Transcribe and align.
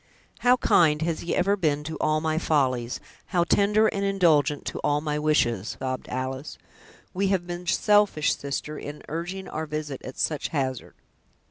"How 0.39 0.57
kind 0.57 1.03
has 1.03 1.19
he 1.19 1.35
ever 1.35 1.55
been 1.55 1.83
to 1.83 1.95
all 1.97 2.21
my 2.21 2.39
follies, 2.39 2.99
how 3.27 3.43
tender 3.43 3.85
and 3.85 4.03
indulgent 4.03 4.65
to 4.65 4.79
all 4.79 4.99
my 4.99 5.19
wishes!" 5.19 5.77
sobbed 5.79 6.09
Alice. 6.09 6.57
"We 7.13 7.27
have 7.27 7.45
been 7.45 7.67
selfish, 7.67 8.35
sister, 8.35 8.79
in 8.79 9.03
urging 9.09 9.47
our 9.47 9.67
visit 9.67 10.01
at 10.03 10.17
such 10.17 10.47
hazard." 10.47 10.95